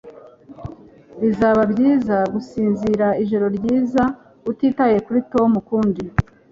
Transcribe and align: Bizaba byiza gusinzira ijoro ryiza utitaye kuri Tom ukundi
Bizaba 1.21 1.61
byiza 1.71 2.17
gusinzira 2.33 3.07
ijoro 3.23 3.45
ryiza 3.57 4.03
utitaye 4.51 4.97
kuri 5.05 5.19
Tom 5.31 5.49
ukundi 5.61 6.03